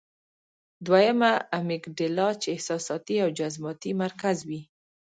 [0.85, 4.61] دويمه امېګډېلا چې احساساتي او جذباتي مرکز وي-